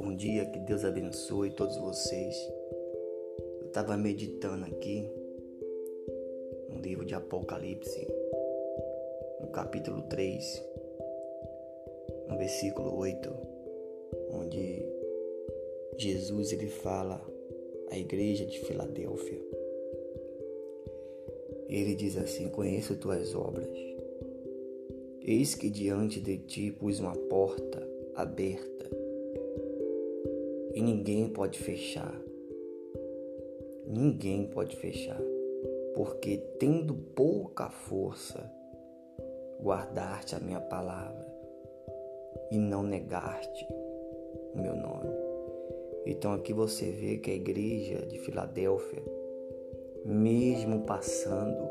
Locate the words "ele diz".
21.68-22.16